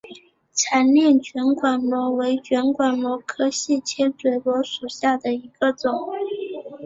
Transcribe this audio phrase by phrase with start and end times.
[0.51, 5.93] 彩炼卷管螺为卷管螺科细切嘴螺属下的一个种。